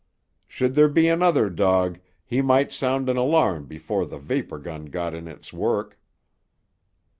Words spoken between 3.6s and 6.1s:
before the vapor gun got in its work.